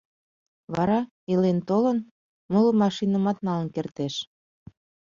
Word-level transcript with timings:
—Вара, 0.75 0.99
илен 1.31 1.59
толын, 1.69 1.99
моло 2.51 2.71
машинымат 2.81 3.37
налын 3.47 3.67
кертеш. 3.75 4.15